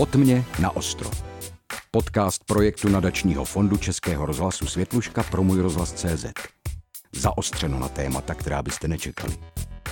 [0.00, 1.10] Pod mě na ostro.
[1.90, 6.26] Podcast projektu nadačního fondu Českého rozhlasu Světluška pro můj rozhlas CZ.
[7.12, 9.36] Zaostřeno na témata, která byste nečekali.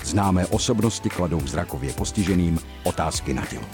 [0.03, 3.65] Známé osobnosti kladou zrakově postiženým otázky na tělo.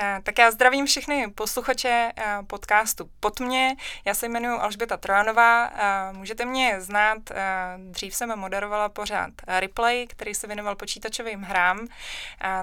[0.00, 3.76] Eh, tak já zdravím všechny posluchače eh, podcastu Pod mě.
[4.04, 5.66] Já se jmenuji Alžběta Trojanová.
[5.66, 7.18] Eh, můžete mě znát,
[7.90, 11.86] dřív jsem moderovala pořád Replay, který se věnoval počítačovým hrám,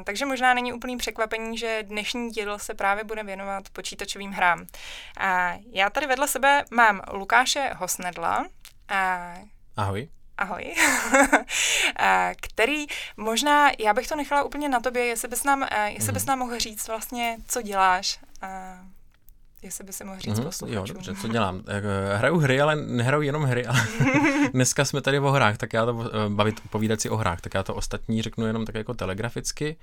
[0.03, 4.65] takže možná není úplný překvapení, že dnešní díl se právě bude věnovat počítačovým hrám.
[5.71, 8.45] Já tady vedle sebe mám Lukáše Hosnedla.
[9.77, 10.75] Ahoj ahoj,
[12.41, 12.85] který
[13.17, 16.27] možná, já bych to nechala úplně na tobě, jestli bys nám, jestli bys mhm.
[16.27, 18.19] nám mohl říct vlastně, co děláš,
[19.65, 20.77] jestli by si mohl říct mm-hmm, posluchačům.
[20.77, 21.63] Jo, dobře, co dělám?
[21.67, 23.87] Eh, hraju hry, ale nehraju jenom hry, ale
[24.53, 27.53] dneska jsme tady o hrách, tak já to eh, bavit, povídat si o hrách, tak
[27.53, 29.75] já to ostatní řeknu jenom tak jako telegraficky.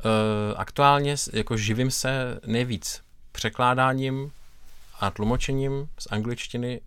[0.00, 3.02] Eh, aktuálně jako živím se nejvíc
[3.32, 4.30] překládáním
[5.00, 6.80] a tlumočením z angličtiny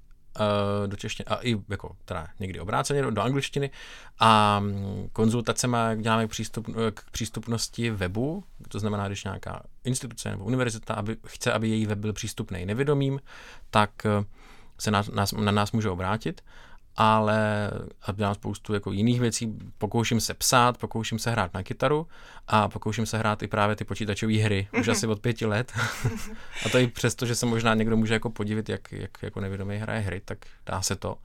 [0.88, 3.72] do češtiny, a i jako teda někdy obráceně do, do angličtiny.
[4.20, 10.30] A mm, konzultacemi, jak děláme přístup, eh, k přístupnosti webu, to znamená, když nějaká instituce
[10.30, 13.20] nebo univerzita aby, chce, aby její web byl přístupný nevědomým,
[13.70, 14.26] tak eh,
[14.80, 16.42] se na nás, na nás může obrátit
[16.96, 19.58] ale a dělám spoustu jako jiných věcí.
[19.78, 22.08] Pokouším se psát, pokouším se hrát na kytaru
[22.48, 24.92] a pokouším se hrát i právě ty počítačové hry, už mm-hmm.
[24.92, 25.72] asi od pěti let.
[26.66, 29.78] a to i přesto, že se možná někdo může jako podivit, jak, jak jako nevědomý
[29.78, 31.18] hraje hry, tak dá se to.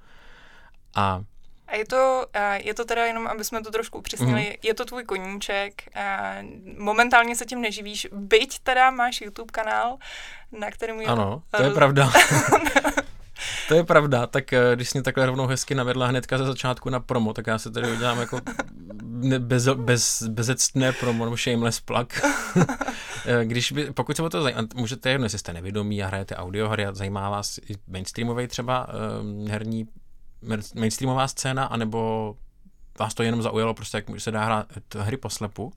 [0.95, 1.21] A
[1.69, 4.55] a je to, je to teda jenom, aby jsme to trošku upřesnili, mm.
[4.63, 5.83] je to tvůj koníček,
[6.79, 9.97] momentálně se tím neživíš, byť teda máš YouTube kanál,
[10.53, 11.07] na kterém je...
[11.07, 12.13] Ano, to je pravda.
[13.69, 17.01] To je pravda, tak eh, když mě takhle rovnou hezky navedla hnedka ze začátku na
[17.01, 18.41] promo, tak já se tady udělám jako
[19.39, 22.09] bez, bez, bezectné promo, nebo shameless plug.
[23.29, 26.37] Eh, když by, pokud se o to zajímá, můžete jedno, jestli jste nevědomí a hrajete
[26.37, 28.89] audiohry a zajímá vás i mainstreamový třeba
[29.21, 29.89] um, herní
[30.75, 32.35] mainstreamová scéna, anebo
[32.99, 34.67] vás to jenom zaujalo, prostě jak se dá hrát
[34.99, 35.73] hry poslepu,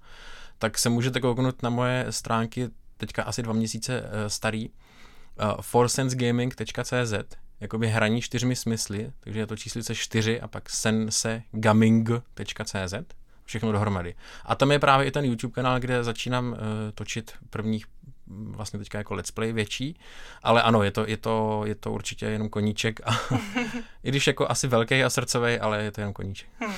[0.57, 7.13] tak se můžete kouknout na moje stránky, teďka asi dva měsíce starý, uh, forsensegaming.cz,
[7.59, 12.93] jakoby hraní čtyřmi smysly, takže je to číslice čtyři a pak sensegaming.cz,
[13.45, 14.15] všechno dohromady.
[14.45, 16.57] A tam je právě i ten YouTube kanál, kde začínám uh,
[16.95, 17.85] točit prvních
[18.29, 19.99] vlastně teďka jako let's play větší,
[20.43, 23.19] ale ano, je to, je to, je to určitě jenom koníček a
[24.03, 26.49] i když jako asi velký a srdcový, ale je to jenom koníček.
[26.59, 26.75] Hmm.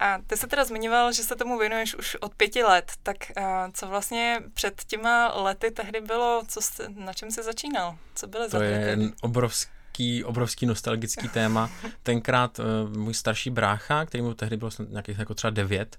[0.00, 3.44] A ty se teda zmiňoval, že se tomu věnuješ už od pěti let, tak uh,
[3.72, 7.96] co vlastně před těma lety tehdy bylo, co jste, na čem jsi začínal?
[8.14, 11.70] Co byly to za To je obrovský obrovský, obrovský nostalgický téma.
[12.02, 15.98] Tenkrát uh, můj starší brácha, který mu tehdy bylo nějakých jako třeba devět,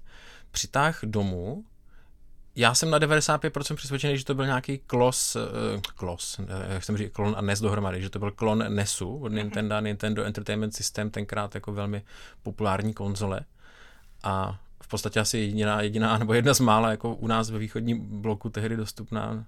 [0.50, 1.64] přitáh domů.
[2.56, 7.10] Já jsem na 95% přesvědčený, že to byl nějaký klos, uh, klos, jak jsem říkal,
[7.12, 9.82] klon a NES dohromady, že to byl klon NESu od Nintendo, mm-hmm.
[9.82, 12.02] Nintendo Entertainment System, tenkrát jako velmi
[12.42, 13.40] populární konzole.
[14.22, 18.20] A v podstatě asi jediná, jediná nebo jedna z mála jako u nás ve východním
[18.22, 19.30] bloku tehdy dostupná.
[19.32, 19.44] Uh,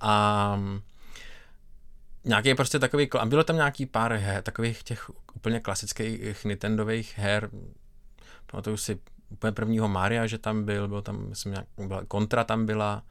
[0.00, 0.58] a
[2.24, 7.50] nějaký prostě takový, a bylo tam nějaký pár her, takových těch úplně klasických Nintendových her,
[8.46, 12.66] pamatuju si úplně prvního Maria, že tam byl, byl tam, myslím, nějak, byla, Kontra tam
[12.66, 13.02] byla,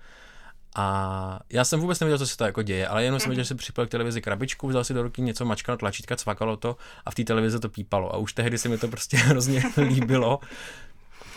[0.76, 3.48] a já jsem vůbec nevěděl, co se to jako děje, ale jenom jsem věděl, že
[3.48, 7.12] si připojil k televizi krabičku, vzal si do ruky něco, mačkal tlačítka, cvakalo to a
[7.12, 8.16] v té televizi to pípalo.
[8.16, 10.40] A už tehdy se mi to prostě hrozně líbilo.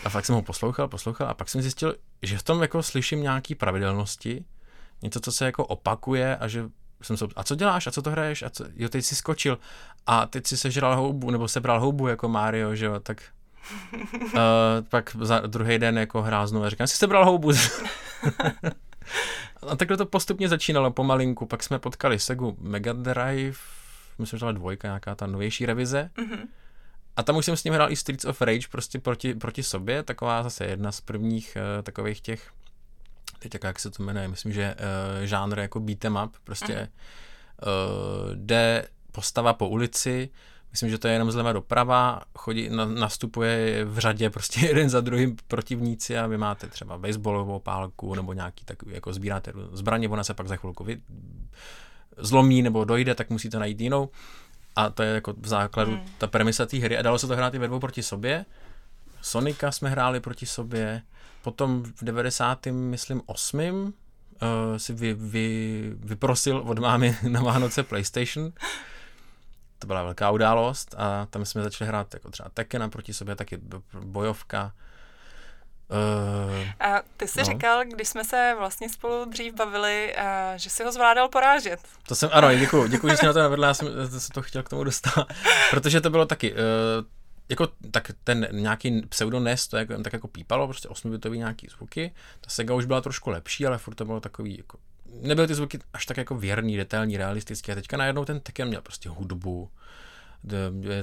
[0.03, 3.21] A fakt jsem ho poslouchal, poslouchal a pak jsem zjistil, že v tom jako slyším
[3.21, 4.45] nějaký pravidelnosti,
[5.01, 6.69] něco, co se jako opakuje a že
[7.05, 9.57] jsem se, a co děláš, a co to hraješ, a co, jo, teď jsi skočil
[10.07, 13.23] a teď si sežral houbu, nebo sebral houbu jako Mario, že jo, tak
[13.93, 14.01] uh,
[14.89, 17.51] pak za druhý den jako hrál znovu a říkám, jsi sebral houbu.
[19.67, 23.57] a takhle to postupně začínalo pomalinku, pak jsme potkali Segu Mega Drive,
[24.17, 26.09] myslím, že to byla dvojka, nějaká ta novější revize.
[26.17, 26.47] Mm-hmm.
[27.15, 30.03] A tam už jsem s ním hrál i Streets of Rage prostě proti, proti sobě,
[30.03, 32.51] taková zase jedna z prvních uh, takových těch
[33.49, 36.89] teď jak se to jmenuje, myslím, že uh, žánr jako beat'em up, prostě
[37.61, 40.29] uh, jde postava po ulici,
[40.71, 45.01] myslím, že to je jenom zleva doprava, chodí, na, nastupuje v řadě prostě jeden za
[45.01, 50.23] druhým protivníci a vy máte třeba baseballovou pálku nebo nějaký takový, jako sbíráte zbraně, ona
[50.23, 51.01] se pak za chvilku vy,
[52.17, 54.09] zlomí nebo dojde, tak musíte najít jinou.
[54.75, 56.05] A to je jako v základu hmm.
[56.17, 56.97] ta premisa té hry.
[56.97, 58.45] A dalo se to hrát i ve dvou proti sobě.
[59.21, 61.01] Sonika jsme hráli proti sobě.
[61.45, 62.65] Potom v 90.
[62.65, 63.59] myslím 8.
[63.59, 63.91] Uh,
[64.41, 68.51] eh, si vy, vy, vyprosil od mámy na Vánoce PlayStation.
[69.79, 73.59] To byla velká událost a tam jsme začali hrát jako třeba Tekken proti sobě, taky
[74.03, 74.71] bojovka.
[75.89, 77.45] Uh, a ty jsi no.
[77.45, 80.23] říkal, když jsme se vlastně spolu dřív bavili, uh,
[80.55, 81.79] že jsi ho zvládal porážet.
[82.07, 83.87] To jsem, ano, děkuji, děkuji, že jsi na to navedla, já jsem
[84.19, 85.27] se to chtěl k tomu dostat,
[85.71, 86.59] protože to bylo taky, uh,
[87.49, 92.11] jako tak ten nějaký pseudones, to jako, tak jako pípalo, prostě osmibitový nějaký zvuky,
[92.41, 94.77] ta Sega už byla trošku lepší, ale furt to bylo takový jako,
[95.21, 98.81] nebyly ty zvuky až tak jako věrný, detailní, realistický a teďka najednou ten Tekken měl
[98.81, 99.69] prostě hudbu,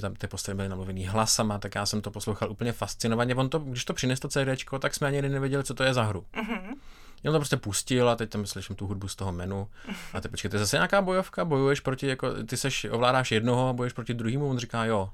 [0.01, 3.35] tam ty postavy byly namluvený hlasama, tak já jsem to poslouchal úplně fascinovaně.
[3.35, 4.49] On to, když to přines to CD,
[4.79, 6.25] tak jsme ani nevěděli, co to je za hru.
[6.35, 6.75] Mm-hmm.
[7.23, 9.69] Jenom to prostě pustil a teď tam slyším tu hudbu z toho menu.
[10.13, 13.69] A teď počkej, to je zase nějaká bojovka, bojuješ proti, jako, ty seš, ovládáš jednoho
[13.69, 15.11] a bojuješ proti druhému, on říká, jo,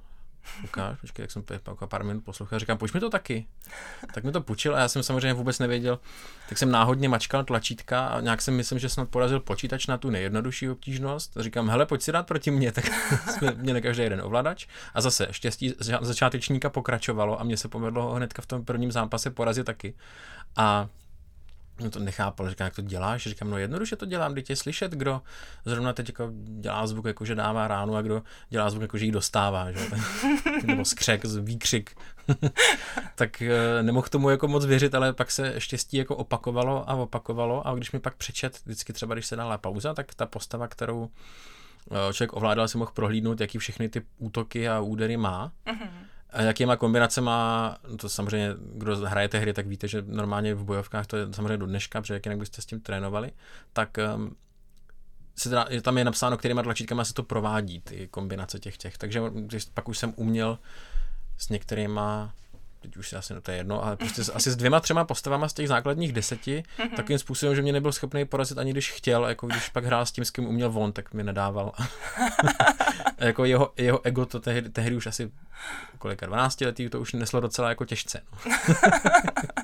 [0.65, 3.47] ukáž, počkej, jak jsem jako pár minut poslouchal, říkám, pojď mi to taky.
[4.15, 5.99] Tak mi to půjčil a já jsem samozřejmě vůbec nevěděl,
[6.49, 10.11] tak jsem náhodně mačkal tlačítka a nějak jsem myslím, že snad porazil počítač na tu
[10.11, 11.37] nejjednodušší obtížnost.
[11.37, 12.85] A říkám, hele, pojď si dát proti mně, tak
[13.31, 14.67] jsme měli každý jeden ovladač.
[14.95, 19.31] A zase štěstí začátečníka pokračovalo a mně se povedlo ho hnedka v tom prvním zápase
[19.31, 19.95] porazit taky.
[20.57, 20.89] A
[21.81, 23.23] No to nechápal, říká, jak to děláš?
[23.23, 25.23] Říkám, no jednoduše to dělám, když je slyšet, kdo
[25.65, 26.31] zrovna teď jako
[26.61, 29.79] dělá zvuk, jako že dává ránu a kdo dělá zvuk, jako že ji dostává, že?
[30.65, 31.97] nebo skřek, výkřik.
[33.15, 37.67] tak eh, nemohl tomu jako moc věřit, ale pak se štěstí jako opakovalo a opakovalo
[37.67, 41.09] a když mi pak přečet, vždycky třeba, když se dala pauza, tak ta postava, kterou
[41.91, 45.53] eh, člověk ovládal, si mohl prohlídnout, jaký všechny ty útoky a údery má.
[45.67, 51.07] Mm-hmm a jakýma kombinacema, to samozřejmě, kdo hrajete hry, tak víte, že normálně v bojovkách
[51.07, 53.33] to je samozřejmě do dneška, protože jinak byste s tím trénovali,
[53.73, 54.37] tak um,
[55.37, 58.99] se teda, tam je napsáno, kterýma tlačítkama se to provádí, ty kombinace těch těch.
[58.99, 59.21] Takže
[59.75, 60.59] pak už jsem uměl
[61.39, 62.33] s některýma
[62.89, 65.49] teď už asi no to je jedno, ale prostě s, asi s dvěma, třema postavama
[65.49, 66.97] z těch základních deseti, mm-hmm.
[66.97, 70.13] takovým způsobem, že mě nebyl schopný porazit ani když chtěl, jako když pak hrál s
[70.13, 71.73] tím, s kým uměl von, tak mi nedával.
[73.19, 75.31] jako jeho, jeho ego to tehdy, tehdy už asi
[75.99, 78.21] kolika 12 letý, to už neslo docela jako těžce.
[78.47, 78.75] No.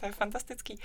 [0.00, 0.78] to je fantastický.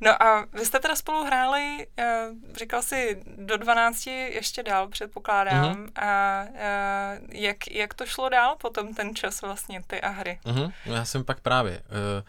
[0.00, 5.74] No a vy jste teda spolu hráli, eh, říkal si, do 12 ještě dál, předpokládám.
[5.74, 6.02] Mm-hmm.
[6.02, 10.38] A eh, jak, jak to šlo dál potom ten čas vlastně, ty a hry?
[10.44, 10.72] Mm-hmm.
[10.86, 12.26] No já jsem pak právě uh,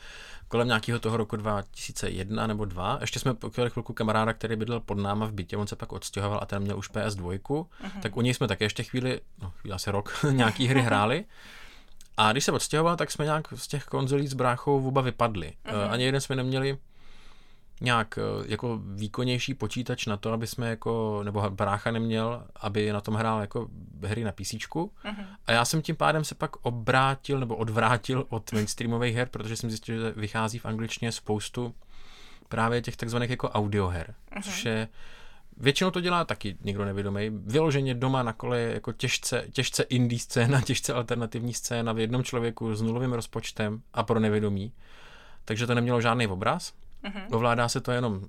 [0.48, 2.98] kolem nějakého toho roku 2001 nebo 2.
[3.02, 6.40] Ještě jsme pokryli chvilku kamaráda, který bydlel pod náma v bytě, on se pak odstěhoval
[6.42, 7.66] a ten měl už PS2, uh-huh.
[7.84, 8.02] Mhm.
[8.02, 11.26] tak u něj jsme také ještě chvíli, no chvíli asi rok, nějaký hry hráli.
[12.18, 15.54] A když se odstěhoval, tak jsme nějak z těch konzolí s bráchou oba vypadli.
[15.66, 15.92] Uh-huh.
[15.92, 16.78] Ani jeden jsme neměli
[17.82, 23.02] nějak eh, jako výkonnější počítač na to, aby jsme jako, nebo brácha neměl, aby na
[23.02, 23.68] tom hrál jako
[24.04, 24.40] hry na PC.
[24.42, 24.90] Uh-huh.
[25.46, 29.70] A já jsem tím pádem se pak obrátil nebo odvrátil od mainstreamových her, protože jsem
[29.70, 31.76] zjistil, že vychází v angličtině spoustu
[32.50, 34.42] právě těch takzvaných jako audioher, uh-huh.
[34.42, 34.88] což je
[35.60, 37.30] Většinou to dělá taky někdo nevědomý.
[37.30, 42.76] Vyloženě doma na kole jako těžce, těžce indie scéna, těžce alternativní scéna v jednom člověku
[42.76, 44.74] s nulovým rozpočtem a pro nevědomí.
[45.46, 46.74] Takže to nemělo žádný obraz.
[47.04, 47.36] Mm-hmm.
[47.36, 48.22] Ovládá se to jenom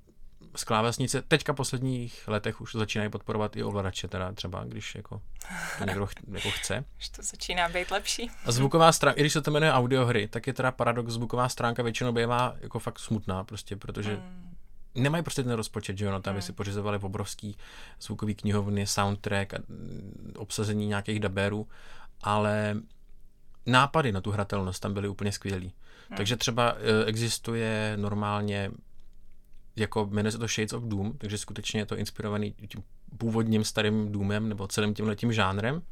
[0.56, 1.22] z klávesnice.
[1.22, 5.22] Teďka v posledních letech už začínají podporovat i ovladače, teda třeba, když jako
[5.78, 6.84] to někdo ch- jako chce.
[6.98, 8.30] Už to začíná být lepší.
[8.44, 11.82] A zvuková stránka, i když se to jmenuje audiohry, tak je teda paradox, zvuková stránka
[11.82, 14.47] většinou bývá jako fakt smutná, prostě, protože mm
[14.98, 17.56] nemají prostě ten rozpočet, že jo, na to, aby si pořizovali obrovský
[18.00, 21.68] zvukový knihovny, soundtrack, a mm, obsazení nějakých dabérů,
[22.22, 22.76] ale
[23.66, 25.72] nápady na tu hratelnost tam byly úplně skvělý.
[26.08, 26.16] Hmm.
[26.16, 28.70] Takže třeba e, existuje normálně
[29.76, 32.82] jako jmenuje se to Shades of Doom, takže skutečně je to inspirovaný tím
[33.18, 35.82] původním starým Doomem nebo celým tím letím žánrem.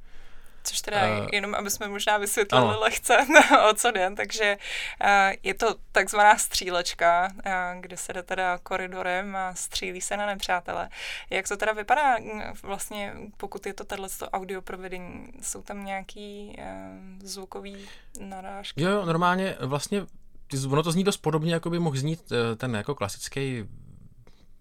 [0.67, 2.81] Což teda uh, jenom, aby jsme možná vysvětlili ano.
[2.81, 3.27] lehce,
[3.71, 4.11] o co jde.
[4.17, 4.57] Takže
[5.05, 5.09] uh,
[5.43, 10.89] je to takzvaná střílečka, uh, kde se jde teda koridorem a střílí se na nepřátele.
[11.31, 12.17] Jak to teda vypadá
[12.63, 15.29] vlastně, pokud je to tohleto audio provedení?
[15.43, 16.65] Jsou tam nějaký uh,
[17.29, 17.89] zvukový
[18.21, 18.83] narážky?
[18.83, 20.07] Jo, jo, normálně vlastně
[20.67, 23.65] ono to zní dost podobně, jako by mohl znít ten jako klasický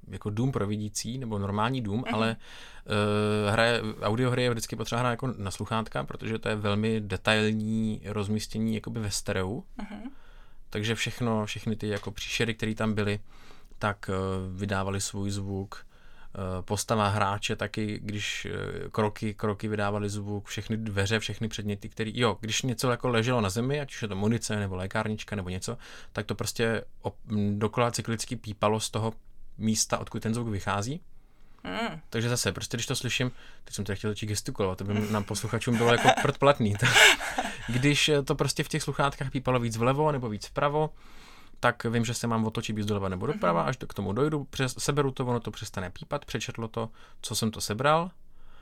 [0.08, 2.16] jako dům pro vidící, nebo normální dům, mm-hmm.
[2.16, 7.02] ale uh, hraje, audiohry je vždycky potřeba hrát jako na sluchátka, protože to je velmi
[7.02, 9.64] detailní rozmístění jakoby ve stereu.
[9.80, 10.10] Mm-hmm.
[10.70, 13.20] Takže všechno, všechny ty jako příšery, které tam byly,
[13.80, 15.86] tak uh, vydávali svůj zvuk.
[16.38, 22.12] Uh, postava hráče taky, když uh, kroky, kroky vydávali zvuk, všechny dveře, všechny předměty, které,
[22.14, 25.50] jo, když něco jako leželo na zemi, ať už je to munice nebo lékárnička nebo
[25.50, 25.78] něco,
[26.14, 27.16] tak to prostě op,
[27.52, 29.14] dokola cyklicky pípalo z toho
[29.58, 31.02] místa, odkud ten zvuk vychází.
[31.64, 32.00] Mm.
[32.10, 33.32] Takže zase, prostě když to slyším,
[33.64, 36.76] teď jsem tady chtěl začít gestikulovat, to by nám posluchačům bylo jako prdplatný.
[37.68, 40.90] když to prostě v těch sluchátkách pípalo víc vlevo nebo víc vpravo,
[41.60, 44.76] tak vím, že se mám otočit víc doleva nebo doprava, až k tomu dojdu, přes,
[44.78, 46.90] seberu to, ono to přestane pípat, přečetlo to,
[47.22, 48.12] co jsem to sebral.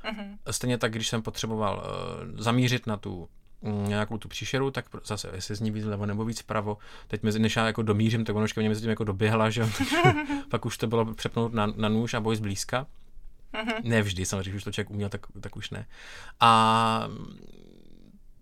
[0.03, 0.37] Mm-hmm.
[0.51, 3.29] Stejně tak, když jsem potřeboval uh, zamířit na tu
[3.63, 6.77] nějakou tu příšeru, tak zase, jestli z ní víc vlevo nebo víc vpravo,
[7.07, 9.69] teď mezi, než já jako domířím, tak onočka mě mezi tím jako doběhla, že
[10.49, 12.87] pak už to bylo přepnout na, na nůž a boj zblízka.
[13.53, 13.83] Mm-hmm.
[13.83, 15.85] Ne vždy, samozřejmě, když už to člověk uměl, tak, tak už ne.
[16.39, 17.07] A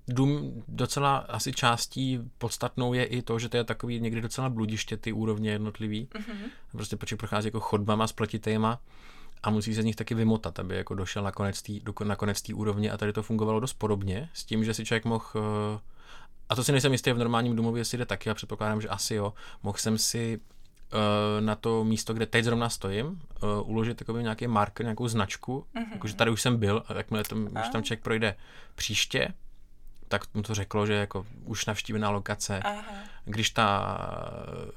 [0.08, 4.98] dům docela asi částí podstatnou je i to, že to je takový někdy docela bludiště,
[4.98, 6.06] ty úrovně jednotlivý.
[6.06, 6.50] Mm-hmm.
[6.72, 8.80] Prostě poček prochází jako chodbama spletitýma
[9.44, 12.50] a musí se z nich taky vymotat, aby jako došel na konec té na konec
[12.54, 15.92] úrovně a tady to fungovalo dost podobně, s tím, že si člověk mohl eh,
[16.52, 19.16] a to si nejsem jistý v normálním domově, jestli jde taky, a předpokládám, že asi
[19.16, 19.34] jo,
[19.64, 20.40] mohl jsem si
[20.94, 23.20] uh, na to místo, kde teď zrovna stojím, uh,
[23.70, 25.92] uložit takový nějaký marker, nějakou značku, mm-hmm.
[25.92, 28.36] jakože tady už jsem byl a jakmile tam, už tam člověk projde
[28.76, 29.34] příště,
[30.12, 32.60] tak mu to řeklo, že jako už navštívená lokace.
[32.60, 32.84] Aha.
[33.26, 33.98] Když ta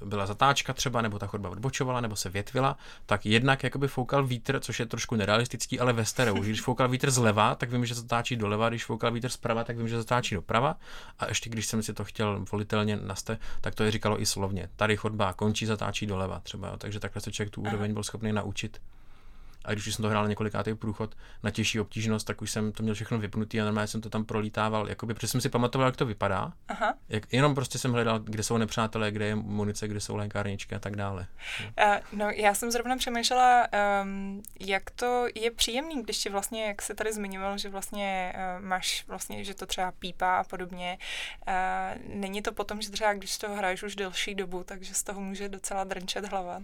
[0.04, 2.76] byla zatáčka třeba, nebo ta chodba odbočovala, nebo se větvila,
[3.06, 6.34] tak jednak jakoby foukal vítr, což je trošku nerealistický, ale ve stereu.
[6.34, 9.88] Když foukal vítr zleva, tak vím, že zatáčí doleva, když foukal vítr zprava, tak vím,
[9.88, 10.76] že zatáčí doprava.
[11.18, 14.68] A ještě když jsem si to chtěl volitelně nastavit, tak to je říkalo i slovně.
[14.76, 16.76] Tady chodba končí, zatáčí doleva třeba.
[16.76, 18.80] Takže takhle se člověk tu úroveň byl schopný naučit
[19.64, 22.82] a když už jsem to hrál několikátý průchod na těžší obtížnost, tak už jsem to
[22.82, 25.96] měl všechno vypnutý a normálně jsem to tam prolítával, jakoby, protože jsem si pamatoval, jak
[25.96, 26.52] to vypadá.
[26.68, 26.94] Aha.
[27.08, 30.78] Jak, jenom prostě jsem hledal, kde jsou nepřátelé, kde je munice, kde jsou lékárničky a
[30.78, 31.26] tak dále.
[31.60, 33.68] Uh, no, já jsem zrovna přemýšlela,
[34.02, 38.64] um, jak to je příjemný, když ti vlastně, jak se tady zmiňoval, že vlastně uh,
[38.64, 40.98] máš vlastně, že to třeba pípá a podobně.
[41.48, 45.20] Uh, není to potom, že třeba když to hraješ už delší dobu, takže z toho
[45.20, 46.62] může docela drnčet hlava.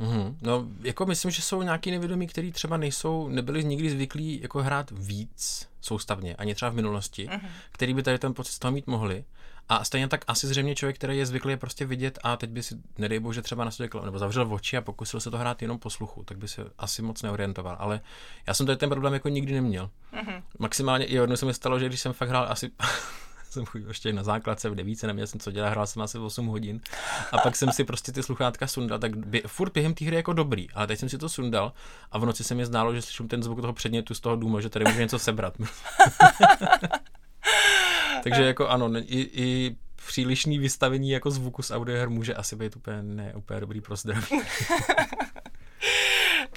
[0.00, 0.36] Mm-hmm.
[0.42, 4.90] No, jako myslím, že jsou nějaký nevědomí, kteří třeba nejsou, nebyli nikdy zvyklí jako hrát
[4.90, 7.48] víc soustavně, ani třeba v minulosti, mm-hmm.
[7.72, 9.24] který by tady ten pocit z toho mít mohli.
[9.68, 12.62] A stejně tak asi zřejmě člověk, který je zvyklý je prostě vidět a teď by
[12.62, 15.78] si, nedej bože, třeba na sobě nebo zavřel oči a pokusil se to hrát jenom
[15.78, 17.76] posluchu, tak by se asi moc neorientoval.
[17.78, 18.00] Ale
[18.46, 19.90] já jsem tady ten problém jako nikdy neměl.
[20.12, 20.42] Mm-hmm.
[20.58, 22.70] Maximálně i jednou se mi stalo, že když jsem fakt hrál asi
[23.52, 26.46] jsem chodil ještě na základce v devíce, neměl jsem co dělat, hrál jsem asi 8
[26.46, 26.80] hodin.
[27.32, 30.32] A pak jsem si prostě ty sluchátka sundal, tak bě, furt během té hry jako
[30.32, 31.72] dobrý, ale teď jsem si to sundal
[32.10, 34.60] a v noci se mi zdálo, že slyším ten zvuk toho předmětu z toho důma,
[34.60, 35.54] že tady může něco sebrat.
[38.22, 43.02] Takže jako ano, i, i přílišný vystavení jako zvuku z audioher může asi být úplně,
[43.02, 44.26] ne, úplně dobrý pro zdraví.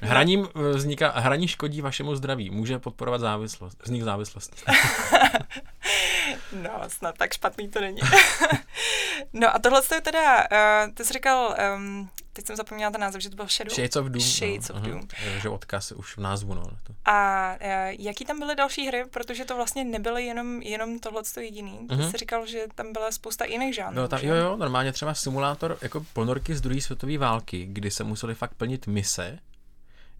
[0.01, 4.61] Hraním eh, vzniká, hraní škodí vašemu zdraví, může podporovat závislost, vznik závislosti.
[6.63, 8.01] no, snad tak špatný to není.
[9.33, 13.21] no a tohle je teda, uh, ty jsi říkal, um, teď jsem zapomněla ten název,
[13.21, 13.75] že to byl Shadow.
[13.75, 14.19] Shades of Doom.
[14.19, 14.99] Shades no, of Doom.
[14.99, 15.41] Uh-huh.
[15.41, 16.63] Že odkaz už v názvu, no.
[16.63, 16.93] To.
[17.05, 17.67] A uh,
[17.99, 21.71] jaký tam byly další hry, protože to vlastně nebyly jenom, jenom tohle jediný.
[21.71, 21.87] Uh-huh.
[21.87, 22.11] Ty mhm.
[22.11, 24.01] jsi říkal, že tam byla spousta jiných žánrů.
[24.01, 28.03] No, tam, jo, jo, normálně třeba simulátor jako ponorky z druhé světové války, kdy se
[28.03, 29.39] museli fakt plnit mise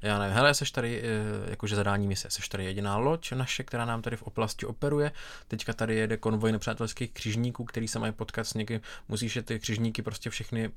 [0.05, 3.85] já nevím, hele, seš tady, eh, jakože zadání mise, seš tady jediná loď naše, která
[3.85, 5.11] nám tady v oblasti operuje,
[5.47, 9.59] teďka tady jede konvoj nepřátelských křižníků, který se mají potkat s někým, musíš je ty
[9.59, 10.73] křižníky prostě všechny uh,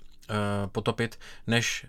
[0.66, 1.87] potopit, než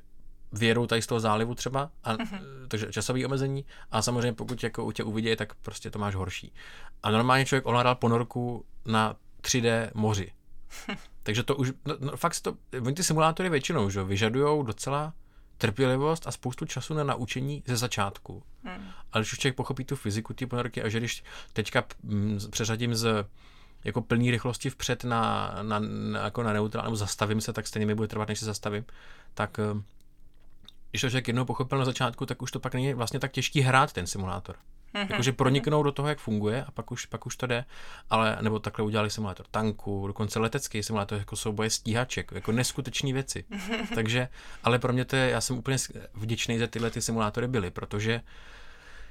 [0.51, 2.39] věrou tady z toho zálivu třeba, a, uh-huh.
[2.67, 6.53] takže časové omezení a samozřejmě pokud jako u tě uvidí, tak prostě to máš horší.
[7.03, 10.31] A normálně člověk ovládal ponorku na 3D moři.
[11.23, 15.13] takže to už, no, no fakt to, oni ty simulátory většinou, že vyžadujou docela
[15.59, 18.43] trpělivost a spoustu času na naučení ze začátku.
[18.63, 18.87] Hmm.
[19.11, 21.23] Ale když už člověk pochopí tu fyziku ty ponorky a že když
[21.53, 23.25] teďka mm, přeřadím z
[23.83, 27.85] jako plný rychlosti vpřed na, na, na, jako na neutrál, nebo zastavím se, tak stejně
[27.85, 28.85] mi bude trvat, než se zastavím,
[29.33, 29.81] tak eh,
[30.91, 33.61] když to člověk jednou pochopil na začátku, tak už to pak není vlastně tak těžký
[33.61, 34.55] hrát ten simulátor.
[34.93, 35.07] Mm-hmm.
[35.09, 37.65] Jakože proniknou do toho, jak funguje a pak už, pak už to jde,
[38.09, 43.43] ale nebo takhle udělali simulátor tanku, dokonce letecký simulátor, jako souboje stíhaček, jako neskutečné věci.
[43.95, 44.27] Takže,
[44.63, 45.77] ale pro mě to je, já jsem úplně
[46.13, 48.21] vděčný, že tyhle ty simulátory byly, protože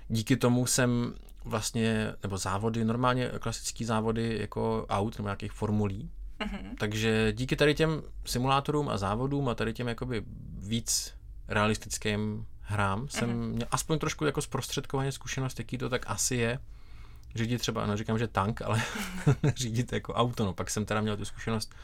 [0.08, 6.74] díky tomu jsem vlastně, nebo závody, normálně klasické závody jako aut nebo nějakých formulí, mm-hmm.
[6.78, 10.22] takže díky tady těm simulátorům a závodům a tady těm jakoby
[10.58, 11.14] víc
[11.48, 13.08] realistickým hrám.
[13.08, 13.52] Jsem mm-hmm.
[13.52, 16.58] měl aspoň trošku jako zprostředkovaně zkušenost, jaký to tak asi je
[17.34, 18.82] řídit třeba, no říkám, že tank, ale
[19.56, 20.52] řídit jako auto, no.
[20.52, 21.74] Pak jsem teda měl tu zkušenost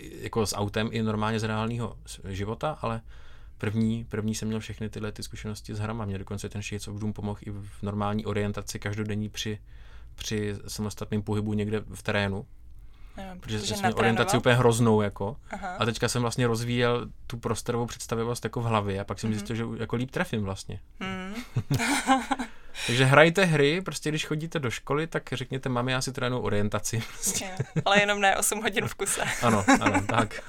[0.00, 1.96] jako s autem i normálně z reálného
[2.28, 3.00] života, ale
[3.58, 7.00] první, první jsem měl všechny tyhle ty zkušenosti s hrama, mě dokonce ten Shades of
[7.00, 9.58] Doom pomohl i v normální orientaci každodenní při,
[10.14, 12.46] při samostatném pohybu někde v terénu,
[13.16, 15.36] Nevím, protože jsem měl orientaci úplně hroznou, jako.
[15.50, 15.76] Aha.
[15.78, 19.32] A teďka jsem vlastně rozvíjel tu prostorovou představivost jako v hlavě a pak jsem mm-hmm.
[19.32, 20.80] zjistil, že jako líp trefím vlastně.
[21.00, 21.34] Mm.
[22.86, 27.02] Takže hrajte hry, prostě když chodíte do školy, tak řekněte, mami, já si trénu orientaci.
[27.12, 27.50] Prostě.
[27.84, 29.22] Ale jenom ne 8 hodin v kuse.
[29.42, 30.42] ano, ano, tak.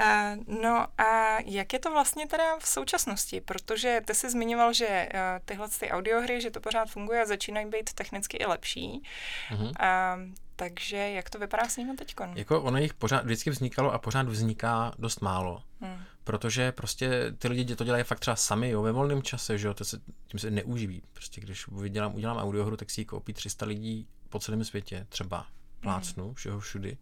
[0.00, 3.40] Uh, no a jak je to vlastně teda v současnosti?
[3.40, 7.66] Protože ty jsi zmiňoval, že uh, tyhle ty audiohry, že to pořád funguje a začínají
[7.66, 9.02] být technicky i lepší.
[9.50, 9.68] Uh-huh.
[9.68, 12.14] Uh, takže jak to vypadá s nimi teď?
[12.34, 15.62] Jako ono jich pořád vždycky vznikalo a pořád vzniká dost málo.
[15.80, 16.02] Hmm.
[16.24, 19.74] Protože prostě ty lidi to dělají fakt třeba sami, jo, ve volném čase, že jo,
[19.74, 21.02] to se, tím se neuživí.
[21.12, 25.46] Prostě když udělám, udělám audiohru, tak si ji koupí 300 lidí po celém světě, třeba
[25.80, 26.34] plácnu, hmm.
[26.34, 26.98] všeho všudy.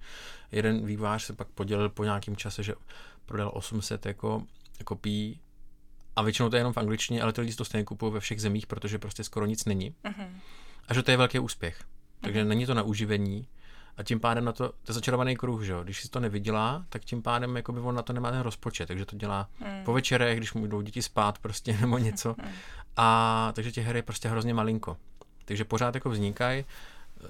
[0.53, 2.75] Jeden vývář se pak podělil po nějakém čase, že
[3.27, 4.43] prodal 800 jako
[4.85, 5.41] kopií
[6.17, 8.41] a většinou to je jenom v angličtině, ale ty lidi to stejně kupují ve všech
[8.41, 9.95] zemích, protože prostě skoro nic není.
[10.05, 10.29] Mm-hmm.
[10.89, 11.85] A že to je velký úspěch.
[12.25, 13.47] Takže není to na uživení
[13.97, 15.85] a tím pádem na to, to je začarovaný kruh, že jo?
[15.85, 18.87] Když si to nevydělá, tak tím pádem jako by on na to nemá ten rozpočet,
[18.87, 19.85] takže to dělá mm.
[19.85, 22.37] po večerech, když mu jdou děti spát prostě nebo něco.
[22.39, 22.49] Mm.
[22.97, 24.97] A takže těch her je prostě hrozně malinko.
[25.45, 26.65] Takže pořád jako vznikají,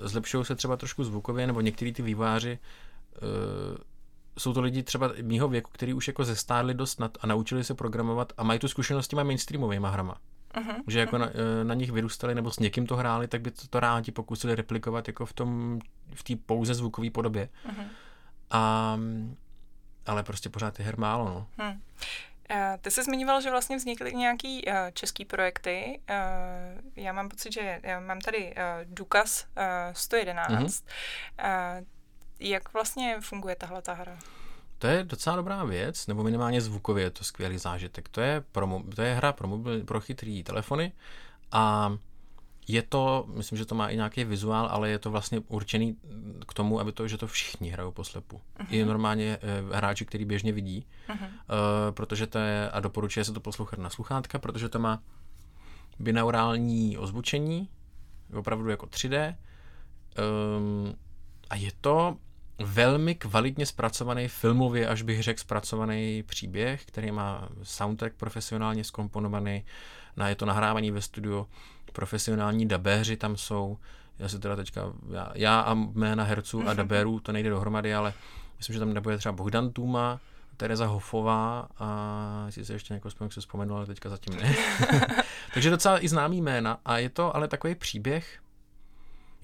[0.01, 2.59] zlepšují se třeba trošku zvukově, nebo některý ty výváři
[3.23, 3.79] uh,
[4.39, 7.75] jsou to lidi třeba mýho věku, kteří už jako zestárli dost nad, a naučili se
[7.75, 10.17] programovat a mají tu zkušenost s těma mainstreamovými hrama.
[10.57, 10.83] Uh-huh.
[10.87, 13.69] Že jako na, eh, na nich vyrůstali nebo s někým to hráli, tak by to,
[13.69, 15.79] to rádi pokusili replikovat jako v tom,
[16.15, 17.49] v té pouze zvukové podobě.
[17.69, 17.89] Uh-huh.
[18.51, 18.99] A,
[20.07, 21.47] ale prostě pořád je her málo, no.
[21.59, 21.81] Hmm.
[22.51, 26.01] Uh, ty jsi zmiňoval, že vlastně vznikly nějaký uh, český projekty.
[26.11, 30.51] Uh, já mám pocit, že já mám tady uh, Dukas uh, 111.
[30.53, 30.83] Uh-huh.
[31.79, 31.85] Uh,
[32.41, 34.19] jak vlastně funguje tahle ta hra?
[34.79, 38.09] To je docela dobrá věc, nebo minimálně zvukově je to skvělý zážitek.
[38.09, 40.93] To je, pro, to je hra pro, mobil, pro chytrý telefony
[41.53, 41.97] a
[42.69, 45.97] je to, myslím, že to má i nějaký vizuál, ale je to vlastně určený
[46.49, 48.37] k tomu, aby to, že to všichni hrajou poslepu.
[48.37, 48.67] Uh-huh.
[48.71, 51.29] I normálně e, hráči, který běžně vidí, uh-huh.
[51.29, 55.03] e, protože to je, a doporučuje se to poslouchat na sluchátka, protože to má
[55.99, 57.69] binaurální ozvučení,
[58.35, 59.29] opravdu jako 3D.
[59.29, 60.95] Um, ehm,
[61.51, 62.17] a je to
[62.59, 69.65] velmi kvalitně zpracovaný filmově, až bych řekl zpracovaný příběh, který má soundtrack profesionálně skomponovaný,
[70.17, 71.47] na je to nahrávání ve studiu,
[71.93, 73.79] profesionální dabéři tam jsou,
[74.19, 78.13] já si teda teďka, já, já a jména herců a dabérů, to nejde dohromady, ale
[78.59, 80.21] myslím, že tam nebude třeba Bohdan Tuma,
[80.57, 84.55] Tereza Hofová a jestli se ještě někoho vzpomínám, se vzpomenu, ale teďka zatím ne.
[85.55, 88.39] Takže docela i známý jména a je to ale takový příběh,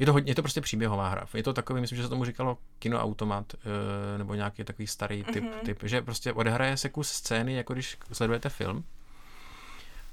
[0.00, 1.26] je to, hodně, je to prostě příběhová hra.
[1.34, 5.44] Je to takový, myslím, že se tomu říkalo kinoautomat, eh, nebo nějaký takový starý typ,
[5.44, 5.64] mm-hmm.
[5.64, 8.84] typ, že prostě odehraje se kus scény, jako když sledujete film.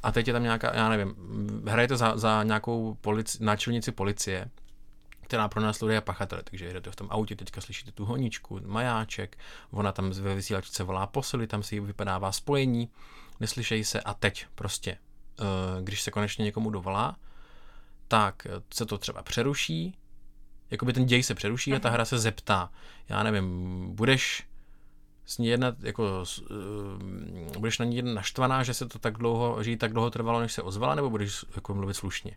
[0.03, 1.15] A teď je tam nějaká, já nevím,
[1.67, 4.49] hrajete za, za nějakou polici, náčelnici policie,
[5.21, 9.37] která pro nás lidé pachatele, takže jedete v tom autě, teďka slyšíte tu honičku, majáček,
[9.71, 12.89] ona tam ve vysílačce volá posily, tam si vypadává spojení,
[13.39, 15.43] neslyšejí se a teď prostě, eh,
[15.81, 17.15] když se konečně někomu dovolá,
[18.07, 19.95] tak se to třeba přeruší,
[20.71, 22.69] jakoby ten děj se přeruší a ta hra se zeptá,
[23.09, 24.47] já nevím, budeš
[25.25, 29.63] s ní jednat, jako, uh, budeš na ní jedna naštvaná, že se to tak dlouho,
[29.63, 32.31] že jí tak dlouho trvalo, než se ozvala, nebo budeš jako mluvit slušně.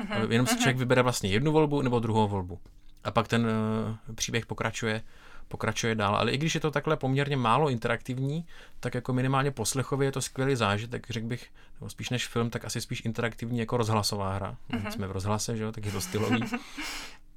[0.00, 0.30] Uh-huh.
[0.30, 0.62] Jenom si mhm.
[0.62, 2.60] člověk vybere vlastně jednu volbu nebo druhou volbu.
[3.04, 5.02] A pak ten uh, příběh pokračuje
[5.48, 6.16] pokračuje dál.
[6.16, 8.46] Ale i když je to takhle poměrně málo interaktivní,
[8.80, 11.46] tak jako minimálně poslechově je to skvělý zážitek, řekl bych,
[11.80, 14.56] nebo spíš než film, tak asi spíš interaktivní jako rozhlasová hra.
[14.70, 14.88] Uh-huh.
[14.88, 16.40] Jsme v rozhlase, že jo, tak je to stylový.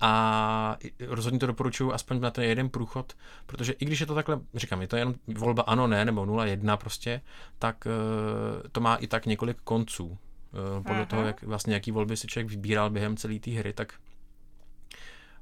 [0.01, 3.13] A rozhodně to doporučuji aspoň na ten jeden průchod,
[3.45, 6.77] protože i když je to takhle, říkám, je to jen volba ano, ne, nebo 0-1
[6.77, 7.21] prostě,
[7.59, 10.05] tak uh, to má i tak několik konců.
[10.07, 11.05] Uh, podle uh-huh.
[11.05, 13.93] toho, jak, vlastně, jaký volby si člověk vybíral během celé té hry, tak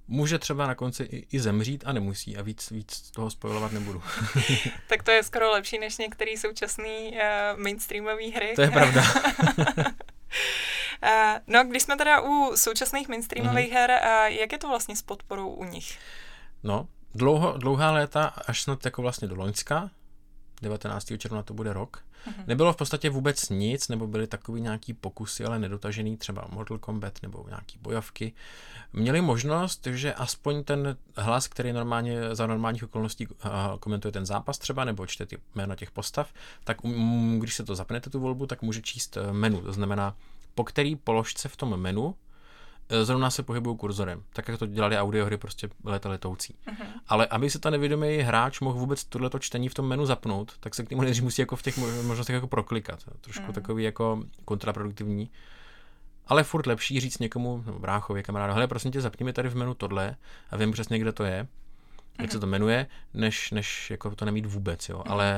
[0.07, 4.03] může třeba na konci i, i zemřít a nemusí a víc, víc toho spojovat nebudu.
[4.87, 8.53] tak to je skoro lepší než některé současné uh, mainstreamové hry.
[8.55, 9.03] To je pravda.
[9.67, 9.83] uh,
[11.47, 13.87] no, když jsme teda u současných mainstreamových mm-hmm.
[13.87, 15.97] her, uh, jak je to vlastně s podporou u nich?
[16.63, 19.89] No, dlouho, dlouhá léta, až snad jako vlastně do Loňska,
[20.61, 21.11] 19.
[21.17, 22.06] června to bude rok.
[22.27, 22.43] Mm-hmm.
[22.47, 27.21] Nebylo v podstatě vůbec nic, nebo byly takový nějaký pokusy, ale nedotažený, třeba Mortal Kombat
[27.21, 28.33] nebo nějaký bojovky.
[28.93, 33.27] Měli možnost, že aspoň ten hlas, který normálně za normálních okolností
[33.79, 37.75] komentuje ten zápas třeba, nebo čte ty jméno těch postav, tak um, když se to
[37.75, 39.61] zapnete tu volbu, tak může číst eh, menu.
[39.61, 40.15] To znamená,
[40.55, 42.26] po který položce v tom menu Eh,
[43.03, 46.55] zrovna se pohybují kurzorem, tak jak to dělali audiohry prostě leta letoucí.
[46.67, 46.85] Uh-huh.
[47.07, 50.75] Ale aby se ta nevědomý hráč mohl vůbec tohleto čtení v tom menu zapnout, tak
[50.75, 52.99] se k němu nejdřív musí jako v těch možnostech jako proklikat.
[53.21, 53.53] Trošku uh-huh.
[53.53, 55.31] takový jako kontraproduktivní.
[56.27, 59.55] Ale furt lepší říct někomu, nebo bráchovi, kamarádu, hele, prosím tě, zapni mi tady v
[59.55, 60.15] menu tohle
[60.51, 61.47] a vím přesně, kde to je,
[62.19, 62.31] jak uh-huh.
[62.31, 64.97] se to jmenuje, než, než jako to nemít vůbec, jo.
[64.97, 65.11] Uh-huh.
[65.11, 65.35] Ale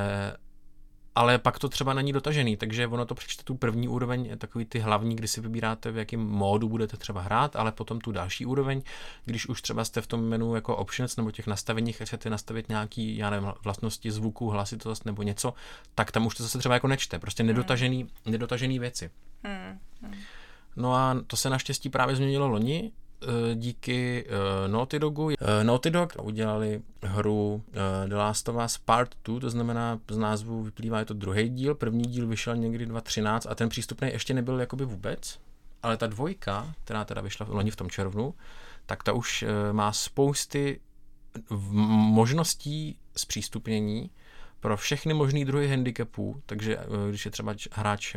[1.19, 4.79] ale pak to třeba není dotažený, takže ono to přečte tu první úroveň, takový ty
[4.79, 8.81] hlavní, kdy si vybíráte, v jakém módu budete třeba hrát, ale potom tu další úroveň,
[9.25, 13.17] když už třeba jste v tom menu jako options nebo těch nastaveních chcete nastavit nějaký,
[13.17, 15.53] já nevím, vlastnosti zvuku, hlasitost nebo něco,
[15.95, 18.09] tak tam už to zase třeba jako nečte, prostě nedotažený, hmm.
[18.25, 19.11] nedotažený věci.
[19.43, 19.79] Hmm.
[20.01, 20.15] Hmm.
[20.75, 22.91] No a to se naštěstí právě změnilo loni,
[23.53, 25.25] díky uh, Naughty Dogu.
[25.25, 30.17] Uh, Naughty Dog udělali hru uh, The Last of Us Part 2, to znamená z
[30.17, 34.33] názvu vyplývá je to druhý díl, první díl vyšel někdy 2013 a ten přístupný ještě
[34.33, 35.39] nebyl jakoby vůbec,
[35.83, 38.33] ale ta dvojka, která teda vyšla v loni v tom červnu,
[38.85, 40.79] tak ta už uh, má spousty
[41.49, 44.09] možností zpřístupnění
[44.59, 46.77] pro všechny možné druhy handicapů, takže
[47.09, 48.15] když je třeba hráč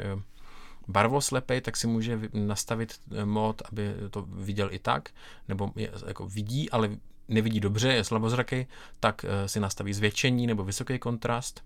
[0.88, 5.10] barvoslepej, tak si může nastavit eh, mod, aby to viděl i tak,
[5.48, 6.90] nebo je, jako vidí, ale
[7.28, 8.66] nevidí dobře, je slabozraký,
[9.00, 11.62] tak uh, si nastaví zvětšení nebo vysoký kontrast.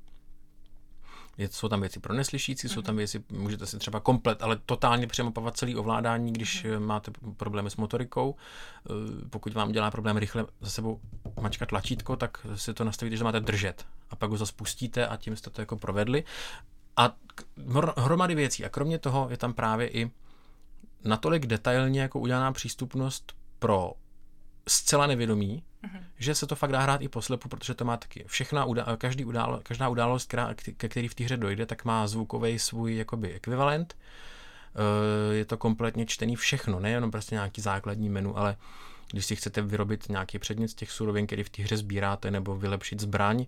[1.38, 2.98] Je, jsou tam věci pro neslyšící, jsou tam mhm.
[2.98, 6.80] věci, můžete si třeba komplet, ale totálně přemapovat celý ovládání, když mm-hmm.
[6.80, 8.34] máte problémy s motorikou.
[9.30, 11.00] Pokud vám dělá problém rychle za sebou
[11.40, 13.86] mačkat tlačítko, tak si to nastavíte, že máte držet.
[14.10, 16.24] A pak ho zase pustíte a tím jste to jako provedli.
[16.96, 17.16] A
[17.96, 18.64] hromady věcí.
[18.64, 20.10] A kromě toho je tam právě i
[21.04, 23.92] natolik detailně jako udělaná přístupnost pro
[24.68, 26.00] zcela nevědomí, mm-hmm.
[26.18, 29.24] že se to fakt dá hrát i poslepu, protože to má taky všechna udá, každý
[29.24, 33.32] událo, každá událost, která, ke který v té hře dojde, tak má zvukový svůj jakoby
[33.32, 33.96] ekvivalent.
[34.74, 38.56] Eh, je to kompletně čtený všechno, nejenom prostě nějaký základní menu, ale
[39.12, 42.56] když si chcete vyrobit nějaký předmět z těch surovin, který v té hře sbíráte, nebo
[42.56, 43.46] vylepšit zbraň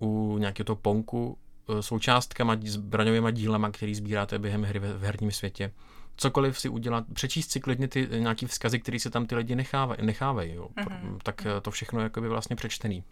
[0.00, 1.38] u nějakého toho ponku,
[1.80, 5.72] součástkama, zbraňovými dílama, který sbíráte během hry v herním světě.
[6.16, 9.54] Cokoliv si udělat, přečíst si klidně ty eh, nějaký vzkazy, které se tam ty lidi
[9.54, 10.68] nechávají, nechávají jo.
[10.76, 11.18] Mm-hmm.
[11.22, 13.04] tak eh, to všechno je vlastně přečtený.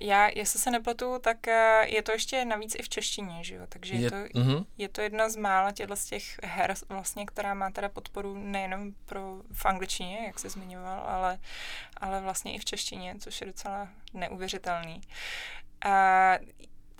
[0.00, 1.46] Já, jestli se nepletu, tak
[1.84, 3.62] je to ještě navíc i v češtině, že jo?
[3.68, 4.66] Takže je, je, to, uh-huh.
[4.78, 8.92] je to jedna z mála těchto z těch her, vlastně, která má teda podporu nejenom
[9.04, 11.38] pro, v angličtině, jak se zmiňoval, ale,
[11.96, 15.00] ale vlastně i v češtině, což je docela neuvěřitelný.
[15.84, 16.46] Uh,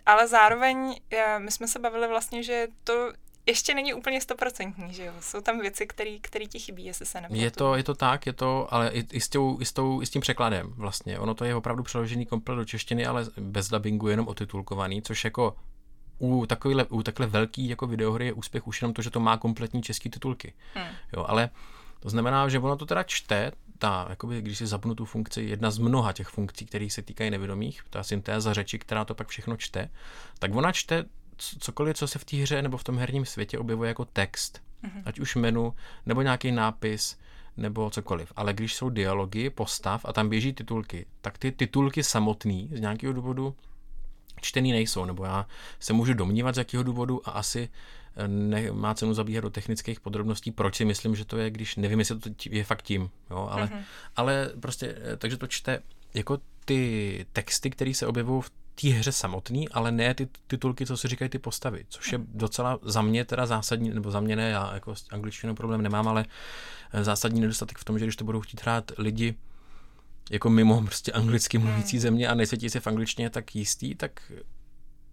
[0.06, 1.00] ale zároveň
[1.38, 3.12] my jsme se bavili vlastně, že to
[3.46, 5.12] ještě není úplně stoprocentní, že jo?
[5.20, 5.86] Jsou tam věci,
[6.20, 7.42] které ti chybí, jestli se nepletu.
[7.42, 10.02] Je to, je to tak, je to, ale i, i, s tou, i, s tou,
[10.02, 11.18] i s tím překladem vlastně.
[11.18, 15.56] Ono to je opravdu přeložený komplet do češtiny, ale bez dubbingu, jenom otitulkovaný, což jako
[16.18, 19.36] u, takovýhle, u takhle velký jako videohry je úspěch už jenom to, že to má
[19.36, 20.54] kompletní český titulky.
[20.74, 20.88] Hmm.
[21.12, 21.50] Jo, ale
[22.00, 25.70] to znamená, že ono to teda čte, ta, jakoby, když si zapnu tu funkci, jedna
[25.70, 29.56] z mnoha těch funkcí, které se týkají nevědomých, ta syntéza řeči, která to pak všechno
[29.56, 29.88] čte,
[30.38, 31.04] tak ona čte
[31.36, 34.62] cokoliv, co se v té hře nebo v tom herním světě objevuje jako text.
[34.84, 35.02] Mm-hmm.
[35.04, 35.74] Ať už menu,
[36.06, 37.18] nebo nějaký nápis,
[37.56, 38.32] nebo cokoliv.
[38.36, 43.12] Ale když jsou dialogy, postav a tam běží titulky, tak ty titulky samotný z nějakého
[43.12, 43.54] důvodu
[44.40, 45.46] čtený nejsou, nebo já
[45.80, 47.68] se můžu domnívat z jakého důvodu a asi
[48.26, 52.18] nemá cenu zabíhat do technických podrobností, proč si myslím, že to je, když nevím, jestli
[52.18, 53.82] to je fakt tím, jo, ale, mm-hmm.
[54.16, 55.78] ale prostě, eh, takže to čte
[56.14, 60.96] jako ty texty, které se objevují v té hře samotný, ale ne ty titulky, co
[60.96, 64.50] si říkají ty postavy, což je docela za mě teda zásadní, nebo za mě ne,
[64.50, 66.26] já jako s angličtinou problém nemám, ale
[66.92, 69.34] eh, zásadní nedostatek v tom, že když to budou chtít hrát lidi
[70.30, 72.02] jako mimo prostě anglicky mluvící mhm.
[72.02, 74.32] země a necítí se v angličtině tak jistý, tak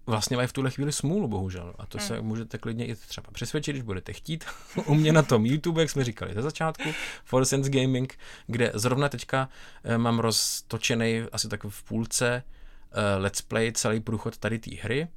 [0.10, 1.74] vlastně mají v tuhle chvíli smůlu, bohužel.
[1.78, 2.08] A to hmm.
[2.08, 4.46] se můžete klidně i třeba přesvědčit, když budete chtít.
[4.86, 6.90] U mě na tom YouTube, jak jsme říkali ze začátku,
[7.26, 8.18] For Sense Gaming,
[8.48, 9.50] kde zrovna teďka
[9.84, 12.44] eh, mám roztočený asi tak v půlce
[12.92, 15.08] eh, let's play celý průchod tady té hry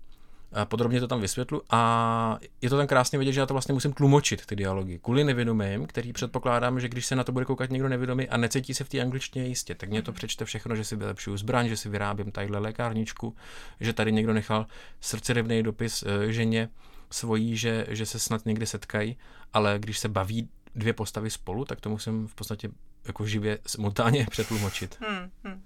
[0.65, 3.93] podrobně to tam vysvětlu a je to tam krásně vidět, že já to vlastně musím
[3.93, 7.89] tlumočit, ty dialogy, kvůli nevědomým, který předpokládám, že když se na to bude koukat někdo
[7.89, 10.97] nevědomý a necítí se v té angličtině jistě, tak mě to přečte všechno, že si
[10.97, 13.37] vylepšuju zbraň, že si vyrábím tadyhle lékárničku,
[13.81, 14.67] že tady někdo nechal
[15.01, 16.69] srdcerevný dopis e, ženě
[17.11, 19.17] svojí, že, že se snad někdy setkají,
[19.53, 22.69] ale když se baví dvě postavy spolu, tak to musím v podstatě
[23.07, 24.99] jako živě simultánně přetlumočit.
[25.01, 25.63] Hmm, hmm.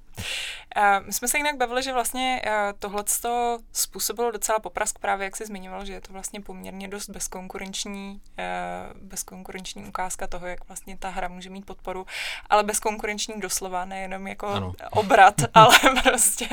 [1.06, 3.04] My jsme se jinak bavili, že vlastně uh, tohle
[3.72, 9.00] způsobilo docela poprask právě, jak jsi zmiňoval, že je to vlastně poměrně dost bezkonkurenční, uh,
[9.02, 12.06] bezkonkurenční ukázka toho, jak vlastně ta hra může mít podporu,
[12.50, 14.72] ale bezkonkurenční doslova, nejenom jako ano.
[14.90, 16.48] obrat, ale prostě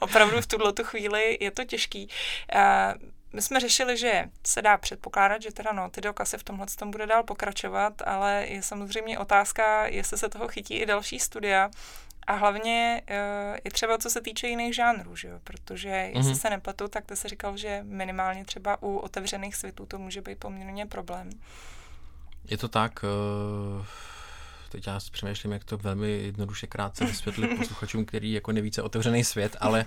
[0.00, 2.08] opravdu v tuhle tu chvíli je to těžký.
[2.54, 6.66] Uh, my jsme řešili, že se dá předpokládat, že teda no, ty se v tomhle
[6.78, 11.70] tom bude dál pokračovat, ale je samozřejmě otázka, jestli se toho chytí i další studia,
[12.26, 15.38] a hlavně uh, i třeba co se týče jiných žánrů, že jo?
[15.44, 16.40] protože jestli mm-hmm.
[16.40, 20.38] se nepletu, tak to se říkal, že minimálně třeba u otevřených světů to může být
[20.38, 21.30] poměrně problém.
[22.44, 23.04] Je to tak,
[23.78, 23.86] uh
[24.72, 29.24] teď já si přemýšlím, jak to velmi jednoduše krátce vysvětlit posluchačům, který jako nevíce otevřený
[29.24, 29.86] svět, ale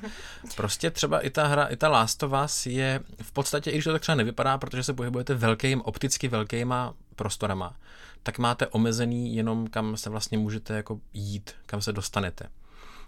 [0.55, 3.83] prostě třeba i ta hra, i ta Last of Us je v podstatě, i když
[3.83, 7.75] to tak třeba nevypadá, protože se pohybujete velkým, opticky velkýma prostorama,
[8.23, 12.49] tak máte omezený jenom, kam se vlastně můžete jako jít, kam se dostanete.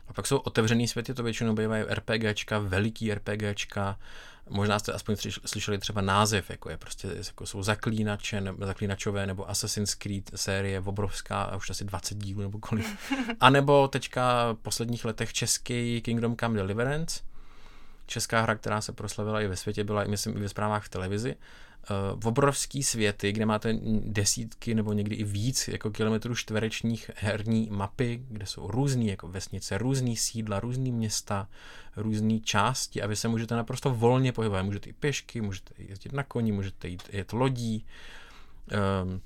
[0.07, 3.97] A pak jsou otevřený světy, to většinou bývají RPGčka, veliký RPGčka,
[4.49, 5.15] možná jste aspoň
[5.45, 10.79] slyšeli třeba název, jako je prostě, jako jsou zaklínače, ne, zaklínačové, nebo Assassin's Creed série
[10.79, 12.85] obrovská, a už asi 20 dílů nebo kolik.
[13.39, 17.21] A nebo teďka v posledních letech český Kingdom Come Deliverance,
[18.05, 20.89] česká hra, která se proslavila i ve světě, byla i myslím i ve zprávách v
[20.89, 21.35] televizi
[22.13, 28.23] uh, obrovský světy, kde máte desítky nebo někdy i víc jako kilometrů čtverečních herní mapy,
[28.29, 31.47] kde jsou různé jako vesnice, různý sídla, různé města,
[31.95, 34.63] různé části a vy se můžete naprosto volně pohybovat.
[34.63, 37.85] Můžete jít pěšky, můžete jezdit na koni, můžete jít, jet lodí,
[39.03, 39.21] um,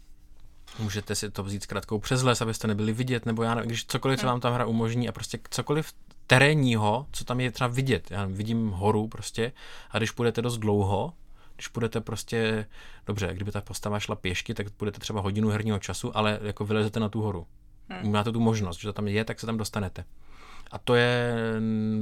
[0.79, 4.19] můžete si to vzít zkrátkou přes les, abyste nebyli vidět, nebo já nevím, když cokoliv,
[4.19, 4.31] co hmm.
[4.31, 5.93] vám tam hra umožní a prostě cokoliv
[6.27, 8.11] terénního, co tam je třeba vidět.
[8.11, 9.51] Já vidím horu prostě
[9.91, 11.13] a když půjdete dost dlouho,
[11.61, 12.65] když budete prostě,
[13.05, 16.99] dobře, kdyby ta postava šla pěšky, tak budete třeba hodinu herního času, ale jako vylezete
[16.99, 17.47] na tu horu.
[17.89, 18.11] Hmm.
[18.11, 20.05] Máte tu možnost, že to tam je, tak se tam dostanete.
[20.71, 21.35] A to je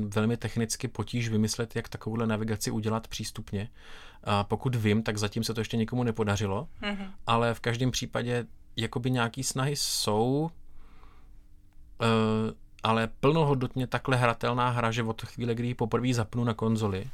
[0.07, 3.69] velmi technicky potíž vymyslet, jak takovouhle navigaci udělat přístupně.
[4.23, 7.11] A pokud vím, tak zatím se to ještě nikomu nepodařilo, mm-hmm.
[7.27, 8.45] ale v každém případě
[8.75, 10.51] jakoby nějaký snahy jsou,
[12.01, 12.51] uh,
[12.83, 17.05] ale plnohodnotně takhle hratelná hra, že od chvíle, kdy ji poprvé zapnu na konzoli,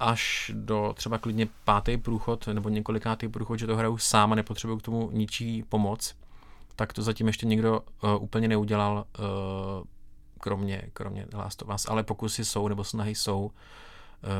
[0.00, 4.78] až do třeba klidně pátý průchod nebo několikátý průchod, že to hraju sám a nepotřebuju
[4.78, 6.14] k tomu ničí pomoc,
[6.76, 9.24] tak to zatím ještě nikdo uh, úplně neudělal, uh,
[10.40, 13.44] kromě, kromě Last of Us, ale pokusy jsou nebo snahy jsou.
[13.44, 13.50] Uh,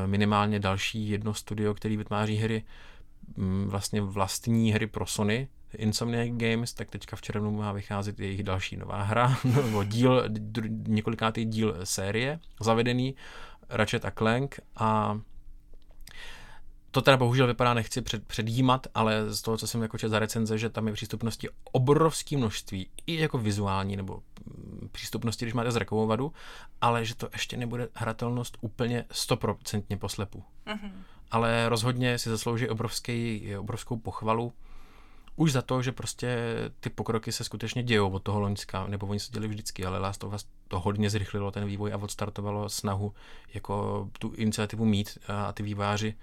[0.05, 2.63] minimálně další jedno studio, který vytváří hry,
[3.37, 5.47] um, vlastně vlastní hry pro Sony,
[5.77, 10.23] Insomniac Games, tak teďka v červnu má vycházet jejich další nová hra, nebo díl,
[10.87, 13.15] několikátý díl série, zavedený
[13.69, 15.19] Ratchet a Clank a
[16.91, 20.19] to teda bohužel vypadá, nechci před, předjímat, ale z toho, co jsem jako čet za
[20.19, 25.71] recenze, že tam je přístupnosti obrovské množství, i jako vizuální nebo mm, přístupnosti, když máte
[25.71, 26.33] zrakovou vadu,
[26.81, 30.43] ale že to ještě nebude hratelnost úplně stoprocentně poslepu.
[30.67, 30.91] Mm-hmm.
[31.31, 34.53] Ale rozhodně si zaslouží obrovský, obrovskou pochvalu
[35.35, 36.37] už za to, že prostě
[36.79, 40.23] ty pokroky se skutečně dějou od toho loňska, nebo oni se děli vždycky, ale Last
[40.23, 43.13] of Us to hodně zrychlilo ten vývoj a odstartovalo snahu
[43.53, 46.15] jako tu iniciativu mít a ty výváři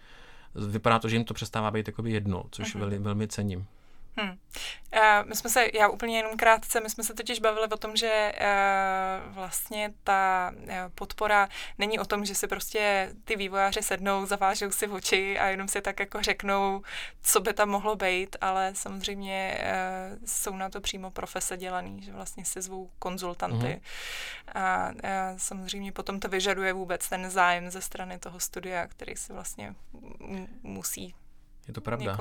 [0.55, 2.79] vypadá to, že jim to přestává být jedno, což mm-hmm.
[2.79, 3.67] velmi, velmi cením.
[4.19, 4.39] Hmm.
[5.25, 8.33] My jsme se, já úplně jenom krátce, my jsme se totiž bavili o tom, že
[8.35, 14.71] uh, vlastně ta uh, podpora není o tom, že si prostě ty vývojáři sednou, zavážou
[14.71, 16.83] si v oči a jenom si tak jako řeknou,
[17.23, 19.61] co by tam mohlo být, ale samozřejmě
[20.27, 23.81] jsou na to přímo profese dělaný, že vlastně si zvou konzultanty hmm.
[24.55, 24.91] a
[25.37, 29.75] samozřejmě potom to vyžaduje vůbec ten zájem ze strany toho studia, který si vlastně
[30.63, 31.15] musí
[31.69, 32.19] je to pravda.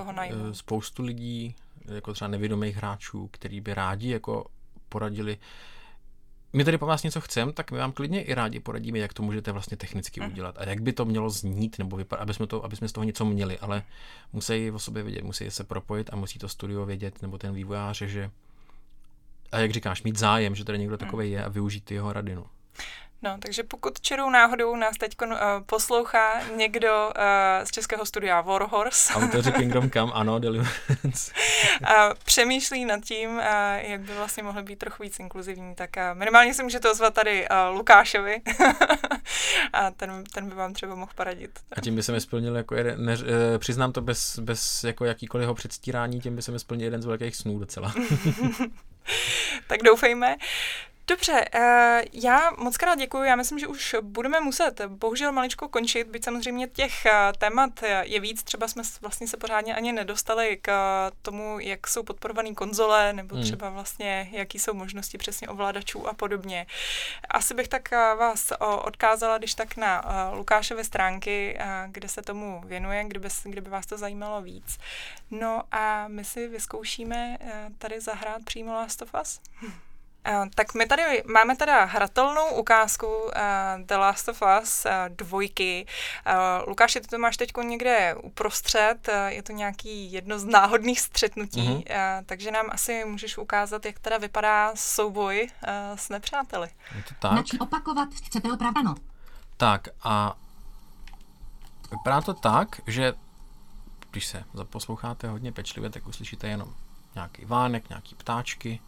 [0.51, 1.55] Spoustu lidí
[1.87, 4.45] jako třeba nevědomých hráčů, který by rádi jako
[4.89, 5.37] poradili
[6.53, 9.23] my tady po vás něco chceme, tak my vám klidně i rádi poradíme, jak to
[9.23, 10.27] můžete vlastně technicky mm.
[10.27, 12.91] udělat a jak by to mělo znít, nebo vypadat, aby jsme, to, aby jsme z
[12.91, 13.83] toho něco měli, ale
[14.33, 18.01] musí o sobě vědět, musí se propojit a musí to studio vědět, nebo ten vývojář,
[18.01, 18.31] že
[19.51, 22.37] a jak říkáš, mít zájem, že tady někdo takový je a využít jeho rady.
[23.21, 23.37] No.
[23.39, 25.31] Takže pokud čerou náhodou nás teď uh,
[25.65, 29.13] poslouchá někdo uh, z českého studia Warhorse.
[29.13, 31.31] Autoři Kingdom Come, ano, Deliverance.
[31.95, 33.43] a přemýšlí nad tím, uh,
[33.77, 37.47] jak by vlastně mohly být trochu víc inkluzivní, tak uh, minimálně se můžete ozvat tady
[37.49, 38.41] uh, Lukášovi
[39.73, 41.59] a ten, ten by vám třeba mohl poradit.
[41.71, 43.19] A tím by se mi splnil jako jeden, ne, uh,
[43.57, 47.35] přiznám to bez, bez jako jakýkoliv předstírání, tím by se mi splnil jeden z velkých
[47.35, 47.93] snů docela.
[49.67, 50.35] tak doufejme.
[51.09, 51.61] Dobře, uh,
[52.13, 53.23] já moc krát děkuji.
[53.23, 58.19] Já myslím, že už budeme muset bohužel maličko končit, byť samozřejmě těch uh, témat je
[58.19, 58.43] víc.
[58.43, 63.35] Třeba jsme vlastně se pořádně ani nedostali k uh, tomu, jak jsou podporované konzole, nebo
[63.35, 63.43] hmm.
[63.43, 66.65] třeba vlastně, jaký jsou možnosti přesně ovládačů a podobně.
[67.29, 73.29] Asi bych tak vás odkázala, když tak na Lukášové stránky, kde se tomu věnuje, kdyby,
[73.43, 74.77] kdyby vás to zajímalo víc.
[75.31, 77.37] No a my si vyzkoušíme
[77.77, 79.39] tady zahrát přímo Last of Us.
[80.55, 83.31] Tak my tady máme teda hratelnou ukázku uh,
[83.85, 85.85] The Last of Us uh, dvojky.
[86.27, 90.99] Uh, Lukáši, ty to máš teď někde uprostřed, uh, je to nějaký jedno z náhodných
[90.99, 92.19] střetnutí, mm-hmm.
[92.19, 96.69] uh, takže nám asi můžeš ukázat, jak teda vypadá souboj uh, s nepřáteli.
[96.95, 97.31] Je to tak?
[97.31, 98.83] Načí opakovat, chcete opravdu?
[98.83, 98.95] No.
[99.57, 100.37] Tak a
[101.91, 103.13] vypadá to tak, že
[104.11, 106.73] když se zaposloucháte hodně pečlivě, tak uslyšíte jenom
[107.15, 108.79] nějaký vánek, nějaký ptáčky,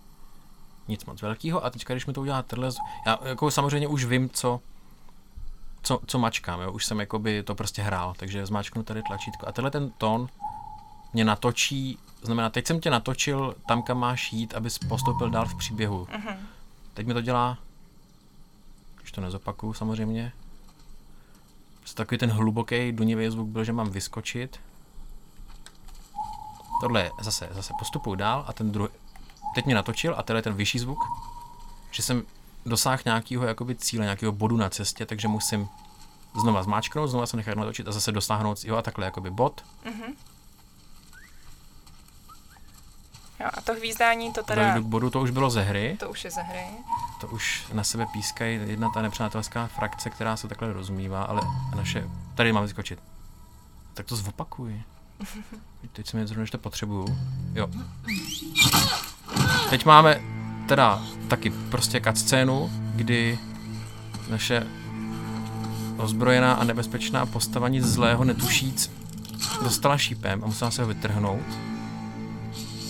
[0.89, 1.65] nic moc velkého.
[1.65, 2.69] A teďka, když mi to udělá tohle,
[3.05, 4.59] já jako samozřejmě už vím, co,
[5.81, 6.71] co, co mačkám, jo?
[6.71, 9.47] už jsem jakoby to prostě hrál, takže zmáčknu tady tlačítko.
[9.47, 10.27] A tenhle ten tón
[11.13, 15.55] mě natočí, znamená, teď jsem tě natočil tam, kam máš jít, abys postoupil dál v
[15.55, 16.05] příběhu.
[16.05, 16.37] Uh-huh.
[16.93, 17.57] Teď mi to dělá
[19.09, 20.31] už to nezopakuju samozřejmě.
[21.93, 24.59] Takový ten hluboký dunivý zvuk byl, že mám vyskočit.
[26.81, 28.89] Tohle je zase, zase postupuju dál a ten druhý,
[29.55, 30.99] teď mě natočil a tenhle ten vyšší zvuk,
[31.91, 32.23] že jsem
[32.65, 35.69] dosáhl nějakého jakoby cíle, nějakého bodu na cestě, takže musím
[36.41, 39.63] znova zmáčknout, znova se nechat natočit a zase dosáhnout, jo, a takhle jakoby bod.
[39.85, 40.13] Mhm.
[43.39, 46.09] Jo, a to hvízdání, to teda, Dojdu k bodu, to už bylo ze hry, to
[46.09, 46.65] už je ze hry.
[47.21, 51.41] to už na sebe pískají jedna ta nepřátelská frakce, která se takhle rozumívá, ale
[51.75, 52.99] naše, tady mám vyskočit.
[53.93, 54.83] Tak to zopakuji.
[55.93, 57.17] Teď jsem je zrovna, že to potřebuju.
[57.53, 57.69] Jo.
[59.69, 60.21] Teď máme
[60.67, 63.39] teda taky prostě cutscénu, kdy
[64.29, 64.67] naše
[65.97, 68.91] ozbrojená a nebezpečná postava nic zlého netušíc
[69.63, 71.45] dostala šípem a musela se ho vytrhnout.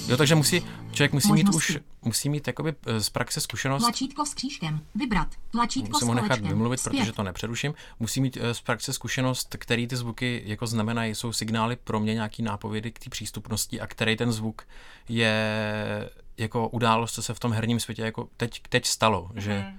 [0.08, 0.62] Jo, takže musí,
[0.92, 1.74] člověk musí mít Možnosti.
[1.74, 4.82] už, musí mít jakoby eh, z praxe zkušenost, Tlačítko s křížkem.
[4.96, 5.28] Vybrat.
[5.52, 6.98] Tlačítko musím s ho nechat vymluvit, Zpět.
[6.98, 7.74] protože to nepřeruším.
[8.00, 12.14] Musí mít eh, z praxe zkušenost, který ty zvuky jako znamenají, jsou signály pro mě
[12.14, 14.64] nějaký nápovědy k té přístupnosti a který ten zvuk
[15.10, 16.10] je
[16.40, 19.78] jako událost, co se v tom herním světě jako teď, teď stalo, že, Mhm.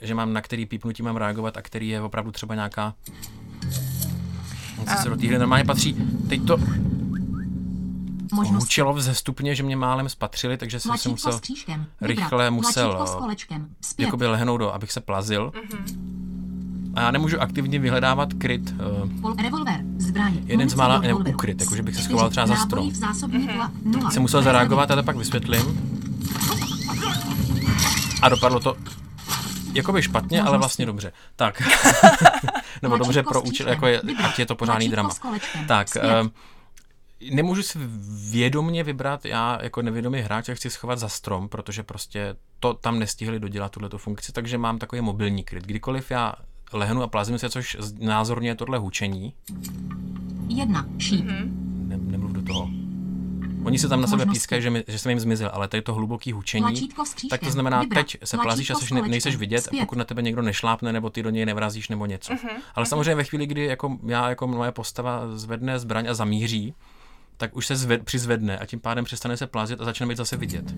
[0.00, 2.94] že mám na který pípnutí mám reagovat a který je opravdu třeba nějaká
[4.96, 5.96] co se do té hry normálně patří.
[6.28, 6.56] Teď to
[8.32, 11.86] hučelo vzestupně, že mě málem spatřili, takže jsem si Tlačítko musel křížkem.
[12.00, 13.06] Rychle musel,
[13.98, 15.52] jakoby lehnout do, abych se plazil.
[16.96, 18.74] A já nemůžu aktivně vyhledávat kryt.
[19.22, 19.80] Uh, Revolver.
[19.98, 20.34] Zbraň.
[20.46, 21.36] Jeden z mála revolveru.
[21.36, 22.90] ukryt, jakože bych se schoval třeba za strom.
[23.60, 24.10] a nula.
[24.10, 25.96] jsem musel zareagovat, a to pak vysvětlím.
[28.22, 28.76] A dopadlo to
[29.72, 31.12] jakoby špatně, ale vlastně dobře.
[31.36, 31.62] Tak.
[32.82, 35.10] Nebo dobře pro účel, jako je, ať je to pořádný drama.
[35.68, 35.88] Tak,
[36.22, 36.30] um,
[37.30, 37.78] nemůžu si
[38.30, 43.40] vědomně vybrat, já jako nevědomý hráč, chci schovat za strom, protože prostě to tam nestihli
[43.40, 45.64] dodělat tuhle funkci, takže mám takový mobilní kryt.
[45.64, 46.32] Kdykoliv já
[46.72, 49.32] lehnu a plazím se, což názorně je tohle hučení,
[50.48, 50.86] Jedna.
[50.98, 51.24] Šíp.
[51.26, 52.70] ne, nemluv do toho.
[53.64, 54.36] Oni se tam na sebe Možnosti.
[54.38, 56.88] pískají, že, mi, že jsem jim zmizel, ale tady to hluboký hučení,
[57.30, 58.06] tak to znamená, Vybrat.
[58.06, 59.80] teď se plazíš a seš, ne, nejseš vidět, Zpět.
[59.80, 62.34] pokud na tebe někdo nešlápne, nebo ty do něj nevrazíš, nebo něco.
[62.74, 66.74] Ale samozřejmě ve chvíli, kdy jako já jako moje postava zvedne zbraň a zamíří,
[67.36, 70.36] tak už se zved, přizvedne a tím pádem přestane se plazit a začne být zase
[70.36, 70.74] vidět.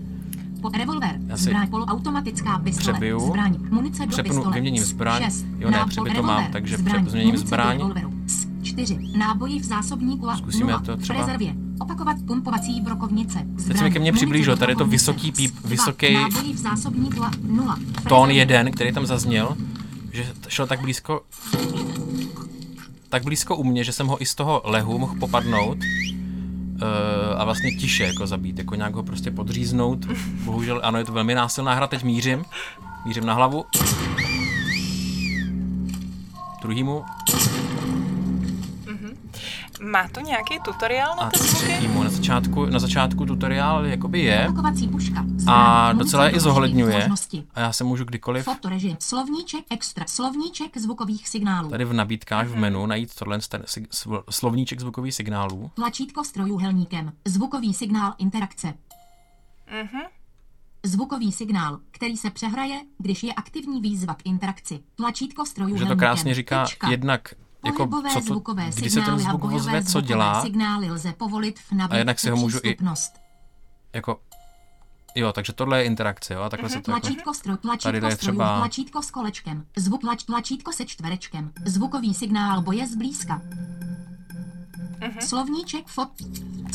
[0.79, 1.21] Revolver.
[1.27, 1.69] Já si Zbraň.
[1.69, 2.93] Poloautomatická pistole.
[2.93, 3.55] přebiju, Zbraň.
[3.71, 4.55] Munice do přepnu, pistole.
[4.55, 5.23] vyměním zbraň.
[5.23, 5.47] šest.
[5.59, 7.09] Jo, ne, přebit to mám, takže zbraň.
[7.09, 7.81] změním zbraň.
[8.63, 8.99] Čtyři.
[9.17, 10.81] Náboji v zásobníku a Zkusíme nula.
[10.81, 11.55] to třeba- rezervě.
[11.81, 13.39] Opakovat pumpovací brokovnice.
[13.67, 17.23] Teď se mi ke mně přiblížil, tady je to vysoký píp, vysoký Náboji v zásobníku
[17.25, 17.79] a nula.
[18.09, 19.57] Tón jeden, který tam zazněl,
[20.13, 21.23] že šel tak blízko
[23.09, 26.79] tak blízko u mě, že jsem ho i z toho lehu mohl popadnout uh,
[27.39, 30.07] a vlastně tiše jako zabít, jako nějak ho prostě podříznout.
[30.45, 32.45] Bohužel, ano, je to velmi násilná hra, teď mířím.
[33.05, 33.65] Mířím na hlavu.
[36.63, 37.05] Druhýmu
[39.83, 41.89] Má to nějaký tutoriál na a ty zvuky?
[41.89, 44.49] Na začátku, na začátku tutoriál jakoby je
[45.47, 47.09] a docela je i zohledňuje
[47.55, 48.97] a já se můžu kdykoliv Fotorežim.
[49.01, 50.05] Slovníček extra.
[50.09, 51.71] Slovníček zvukových signálů.
[51.71, 53.63] tady v nabídkách v menu najít tohle ten
[54.31, 55.71] slovníček zvukových signálů.
[55.75, 57.13] Tlačítko s trojuhelníkem.
[57.25, 58.75] Zvukový signál interakce.
[59.83, 60.01] Mhm.
[60.83, 64.81] Zvukový signál, který se přehraje, když je aktivní výzva k interakci.
[64.95, 66.91] Tlačítko s Že to krásně říká Tečka.
[66.91, 67.35] jednak
[67.69, 70.43] jako Pohybové co to, zvukové kdy se ten signály a zvuk ozve, co zvukové dělá,
[70.43, 72.77] signály lze povolit v nabídce jednak si ho můžu i-
[73.93, 74.21] jako
[75.15, 77.61] Jo, takže tohle je interakce, jo, a takhle se to jako, Tlačítko s, tro, Tady
[77.61, 82.87] tlačítko s trojů, třeba- tlačítko s kolečkem, zvuk tlač, tlačítko se čtverečkem, zvukový signál boje
[82.87, 83.41] zblízka.
[85.21, 86.09] Slovníček fot.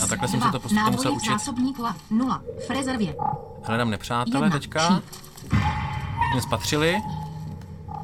[0.03, 1.29] A takhle jsem se to postupně musel učit.
[1.29, 2.41] zásobníku a nula.
[2.67, 3.15] V rezervě.
[3.63, 4.59] hledám nepřátele Jedna.
[4.59, 5.03] teďka, Šíp.
[6.33, 7.01] mě spatřili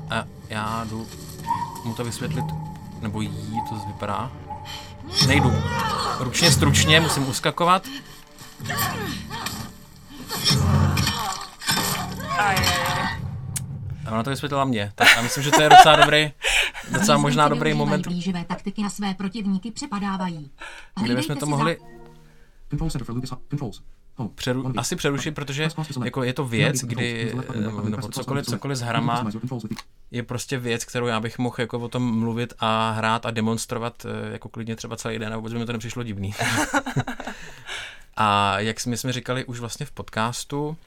[0.09, 1.07] a já jdu
[1.85, 2.45] mu to vysvětlit,
[3.01, 4.31] nebo jí, to vypadá.
[5.27, 5.53] Nejdu.
[6.19, 7.87] Ručně, stručně, musím uskakovat.
[14.05, 14.91] A ona to vysvětlila mě.
[14.95, 16.31] Tak a myslím, že to je docela dobrý,
[16.91, 20.37] docela možná dobrý moment, Blíživé taktiky na své protivníky přepadávají.
[20.37, 20.51] kde
[20.95, 21.77] Hlídejte bychom to mohli
[22.69, 23.81] Control center for Lucas Controls.
[24.19, 24.31] Home.
[24.35, 25.69] přeru, asi přerušit, protože
[26.03, 27.33] jako je to věc, kdy,
[27.83, 29.25] nebo cokoliv, cokoliv s hrama,
[30.11, 34.05] je prostě věc, kterou já bych mohl jako o tom mluvit a hrát a demonstrovat
[34.05, 36.33] eh, jako klidně třeba celý den a vůbec by mi to nepřišlo divný.
[38.15, 40.77] a jak jsme, jsme říkali už vlastně v podcastu,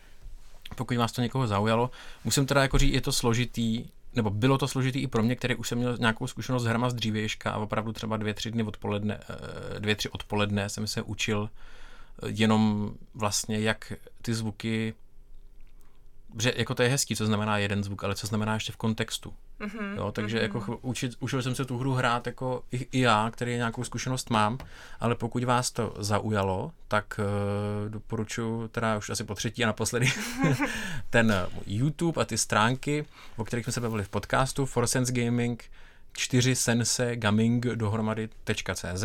[0.77, 1.91] pokud vás to někoho zaujalo,
[2.25, 5.55] musím teda jako říct, je to složitý, nebo bylo to složitý i pro mě, který
[5.55, 8.63] už jsem měl nějakou zkušenost s hrama z dřívějška a opravdu třeba dvě, tři dny
[8.63, 9.21] odpoledne,
[9.77, 11.51] eh, dvě, tři odpoledne jsem se učil
[12.27, 13.93] jenom vlastně, jak
[14.23, 14.95] ty zvuky
[16.39, 19.35] že jako to je hezký, co znamená jeden zvuk, ale co znamená ještě v kontextu.
[19.61, 20.43] Mm-hmm, jo, takže mm-hmm.
[20.43, 24.31] jako učit, učil jsem se tu hru hrát jako i, i já, který nějakou zkušenost
[24.31, 24.59] mám,
[25.01, 30.13] ale pokud vás to zaujalo, tak uh, doporučuji, teda už asi po třetí a naposledy,
[31.11, 31.35] ten
[31.67, 33.05] YouTube a ty stránky,
[33.37, 35.65] o kterých jsme se bavili v podcastu, Forsense Gaming,
[36.13, 39.05] 4 sense gaming dohromady.cz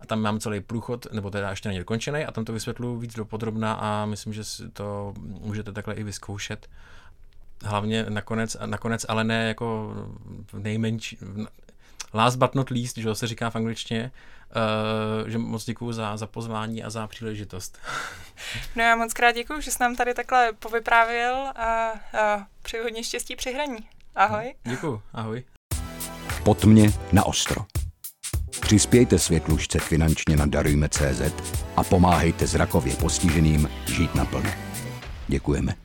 [0.00, 3.14] a tam mám celý průchod, nebo teda ještě není dokončený a tam to vysvětluji víc
[3.14, 6.68] do podrobna a myslím, že si to můžete takhle i vyzkoušet.
[7.64, 9.94] Hlavně nakonec, nakonec ale ne jako
[10.52, 11.18] v nejmenší,
[12.14, 14.10] last but not least, že se říká v angličtině,
[15.22, 17.78] uh, že moc děkuju za, za pozvání a za příležitost.
[18.76, 23.04] No já moc krát děkuju, že jsi nám tady takhle povyprávěl a, a přeji hodně
[23.04, 23.88] štěstí při hraní.
[24.14, 24.54] Ahoj.
[24.64, 25.44] Děkuju, ahoj.
[26.44, 27.64] Pod mě na ostro.
[28.60, 31.22] Přispějte světlušce finančně na Darujme.cz
[31.76, 34.50] a pomáhejte zrakově postiženým žít naplno.
[35.28, 35.83] Děkujeme.